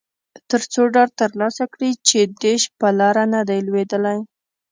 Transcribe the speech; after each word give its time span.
ترڅو 0.49 0.83
ډاډ 0.93 1.09
ترلاسه 1.21 1.63
کړي 1.73 1.91
چې 2.07 2.19
ډیش 2.41 2.61
په 2.79 2.87
لاره 2.99 3.23
نه 3.33 3.41
دی 3.49 3.59
لویدلی 3.67 4.19